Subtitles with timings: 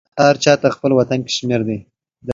[0.25, 1.77] هر چاته خپل وطن کشمیر دی